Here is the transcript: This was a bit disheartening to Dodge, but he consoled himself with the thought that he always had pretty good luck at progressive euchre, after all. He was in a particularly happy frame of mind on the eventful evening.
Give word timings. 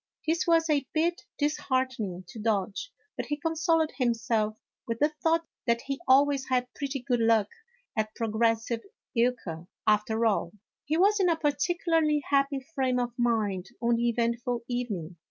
This 0.25 0.47
was 0.47 0.67
a 0.67 0.87
bit 0.95 1.21
disheartening 1.37 2.23
to 2.29 2.39
Dodge, 2.39 2.91
but 3.15 3.27
he 3.27 3.37
consoled 3.37 3.91
himself 3.95 4.57
with 4.87 4.97
the 4.97 5.13
thought 5.21 5.45
that 5.67 5.81
he 5.81 6.01
always 6.07 6.47
had 6.49 6.73
pretty 6.73 7.01
good 7.03 7.19
luck 7.19 7.47
at 7.95 8.15
progressive 8.15 8.81
euchre, 9.13 9.67
after 9.85 10.25
all. 10.25 10.53
He 10.85 10.97
was 10.97 11.19
in 11.19 11.29
a 11.29 11.35
particularly 11.35 12.23
happy 12.27 12.61
frame 12.73 12.97
of 12.97 13.13
mind 13.15 13.69
on 13.79 13.97
the 13.97 14.09
eventful 14.09 14.63
evening. 14.67 15.17